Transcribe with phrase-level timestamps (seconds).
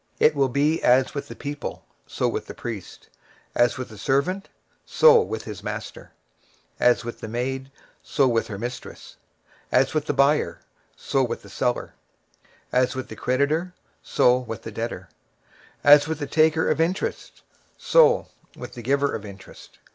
[0.19, 3.09] 23:024:002 And it shall be, as with the people, so with the priest;
[3.53, 4.49] as with the servant,
[4.83, 6.11] so with his master;
[6.79, 7.69] as with the maid,
[8.01, 9.17] so with her mistress;
[9.71, 10.59] as with the buyer,
[10.95, 11.93] so with the seller;
[12.71, 15.07] as with the lender, so with the borrower;
[15.83, 17.13] as with the taker of usury,
[17.77, 18.27] so
[18.57, 19.55] with the giver of usury to him.